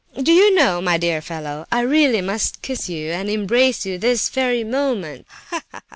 Do 0.19 0.31
you 0.33 0.55
know, 0.55 0.81
my 0.81 0.97
dear 0.97 1.21
fellow, 1.21 1.67
I 1.71 1.81
really 1.81 2.21
must 2.21 2.63
kiss 2.63 2.89
you, 2.89 3.11
and 3.11 3.29
embrace 3.29 3.85
you, 3.85 3.99
this 3.99 4.29
very 4.29 4.63
moment. 4.63 5.27
Ha, 5.51 5.61
ha! 5.71 5.81